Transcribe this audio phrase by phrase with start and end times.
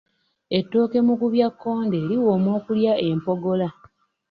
[0.57, 3.67] Ettooke mukubyakkonde liwooma okulya empogola